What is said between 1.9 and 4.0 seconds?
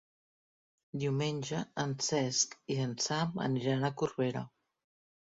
Cesc i en Sam aniran a